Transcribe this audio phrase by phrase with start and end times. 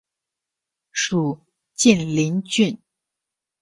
[0.91, 1.37] 属
[1.75, 2.79] 晋陵郡。